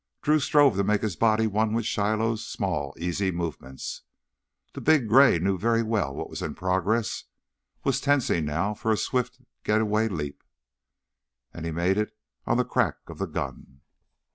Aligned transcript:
Drew 0.23 0.39
strove 0.39 0.77
to 0.77 0.83
make 0.83 1.03
his 1.03 1.15
body 1.15 1.45
one 1.45 1.73
with 1.73 1.85
Shiloh's 1.85 2.43
small 2.43 2.95
easy 2.97 3.29
movements. 3.29 4.01
The 4.73 4.81
big 4.81 5.07
gray 5.07 5.37
knew 5.37 5.59
very 5.59 5.83
well 5.83 6.11
what 6.15 6.27
was 6.27 6.41
in 6.41 6.55
progress, 6.55 7.25
was 7.83 8.01
tensing 8.01 8.45
now 8.45 8.73
for 8.73 8.91
a 8.91 8.97
swift 8.97 9.39
getaway 9.63 10.07
leap. 10.07 10.43
And 11.53 11.67
he 11.67 11.71
made 11.71 11.99
it 11.99 12.17
on 12.47 12.57
the 12.57 12.65
crack 12.65 12.95
of 13.09 13.19
the 13.19 13.27
gun. 13.27 13.81